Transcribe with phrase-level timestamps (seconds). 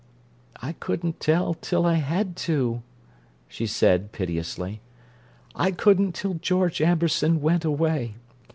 [0.59, 2.81] "I couldn't tell till I had to,"
[3.47, 4.81] she said piteously.
[5.53, 8.15] "I couldn't till George Amberson went away.